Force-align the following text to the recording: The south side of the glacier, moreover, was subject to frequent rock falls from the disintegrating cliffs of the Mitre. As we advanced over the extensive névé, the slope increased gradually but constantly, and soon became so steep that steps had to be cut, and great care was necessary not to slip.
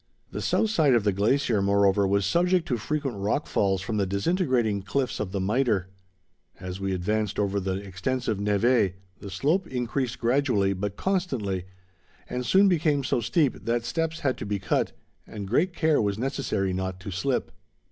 The 0.31 0.41
south 0.41 0.71
side 0.71 0.95
of 0.95 1.03
the 1.03 1.11
glacier, 1.13 1.61
moreover, 1.61 2.07
was 2.07 2.25
subject 2.25 2.67
to 2.69 2.77
frequent 2.77 3.17
rock 3.19 3.45
falls 3.45 3.83
from 3.83 3.97
the 3.97 4.07
disintegrating 4.07 4.81
cliffs 4.81 5.19
of 5.19 5.31
the 5.31 5.39
Mitre. 5.39 5.89
As 6.59 6.79
we 6.79 6.91
advanced 6.91 7.37
over 7.37 7.59
the 7.59 7.75
extensive 7.75 8.39
névé, 8.39 8.93
the 9.19 9.29
slope 9.29 9.67
increased 9.67 10.17
gradually 10.17 10.73
but 10.73 10.97
constantly, 10.97 11.65
and 12.27 12.47
soon 12.47 12.67
became 12.67 13.03
so 13.03 13.21
steep 13.21 13.63
that 13.65 13.85
steps 13.85 14.21
had 14.21 14.37
to 14.39 14.45
be 14.47 14.57
cut, 14.57 14.91
and 15.27 15.47
great 15.47 15.71
care 15.71 16.01
was 16.01 16.17
necessary 16.17 16.73
not 16.73 16.99
to 17.01 17.11
slip. 17.11 17.51